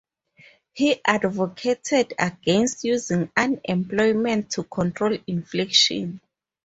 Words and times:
He 0.73 0.99
advocated 1.05 2.15
against 2.17 2.83
using 2.83 3.31
unemployment 3.37 4.49
to 4.53 4.63
control 4.63 5.15
inflation. 5.27 6.21